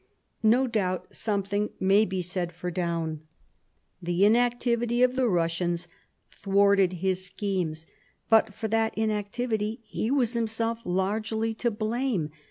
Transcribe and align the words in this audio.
No 0.41 0.65
doubt 0.65 1.15
something 1.15 1.69
may 1.79 2.05
be 2.05 2.23
said 2.23 2.53
for 2.53 2.71
Daun. 2.71 3.21
The 4.01 4.25
in 4.25 4.35
activity 4.35 5.03
of 5.03 5.15
the 5.15 5.27
Russians 5.29 5.87
thwarted 6.31 6.93
his 7.03 7.23
schemes; 7.23 7.85
but 8.27 8.51
for 8.51 8.67
that 8.69 8.97
inactivity 8.97 9.79
he 9.83 10.09
was 10.09 10.33
himself 10.33 10.79
largely 10.85 11.53
to 11.53 11.69
blame. 11.69 12.31